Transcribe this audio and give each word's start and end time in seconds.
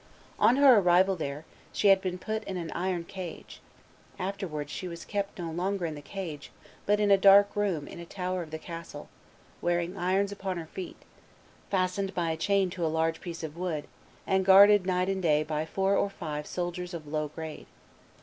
On 0.39 0.55
her 0.55 0.79
arrival 0.79 1.15
there, 1.15 1.45
she 1.71 1.89
had 1.89 2.01
been 2.01 2.17
put 2.17 2.43
in 2.45 2.57
an 2.57 2.71
iron 2.71 3.03
cage; 3.03 3.61
afterwards 4.17 4.71
she 4.71 4.87
was 4.87 5.05
kept 5.05 5.37
no 5.37 5.51
longer 5.51 5.85
in 5.85 5.93
the 5.93 6.01
cage, 6.01 6.49
but 6.87 6.99
in 6.99 7.11
a 7.11 7.19
dark 7.19 7.55
room 7.55 7.87
in 7.87 7.99
a 7.99 8.05
tower 8.07 8.41
of 8.41 8.49
the 8.49 8.57
castle, 8.57 9.09
wearing 9.61 9.95
irons 9.95 10.31
upon 10.31 10.57
her 10.57 10.65
feet, 10.65 10.97
fastened 11.69 12.15
by 12.15 12.31
a 12.31 12.35
chain 12.35 12.71
to 12.71 12.83
a 12.83 12.87
large 12.87 13.21
piece 13.21 13.43
of 13.43 13.55
wood, 13.55 13.85
and 14.25 14.43
guarded 14.43 14.87
night 14.87 15.07
and 15.07 15.21
day 15.21 15.43
by 15.43 15.67
four 15.67 15.95
or 15.95 16.09
five 16.09 16.47
"soldiers 16.47 16.95
of 16.95 17.05
low 17.05 17.27
grade." 17.27 17.67